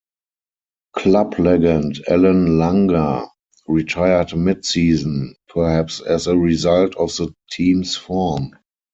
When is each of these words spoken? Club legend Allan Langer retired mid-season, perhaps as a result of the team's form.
Club 0.95 1.37
legend 1.37 2.03
Allan 2.07 2.57
Langer 2.57 3.29
retired 3.67 4.35
mid-season, 4.35 5.35
perhaps 5.47 5.99
as 6.01 6.25
a 6.25 6.35
result 6.35 6.95
of 6.95 7.15
the 7.17 7.31
team's 7.51 7.95
form. 7.95 8.49